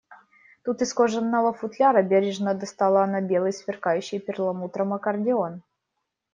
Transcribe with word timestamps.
Тут 0.63 0.81
из 0.81 0.95
кожаного 0.95 1.53
футляра 1.53 2.01
бережно 2.01 2.55
достала 2.55 3.03
она 3.03 3.21
белый, 3.21 3.53
сверкающий 3.53 4.17
перламутром 4.17 4.95
аккордеон 4.95 5.61